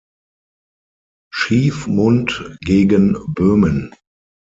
Schiefmund 1.31 2.57
gegen 2.61 3.13
Böhmen. 3.35 3.93